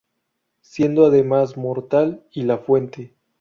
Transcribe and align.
Siendo, 0.61 1.05
además, 1.05 1.57
mortal 1.57 2.23
y 2.31 2.41
La 2.41 2.57
Fuente. 2.57 3.13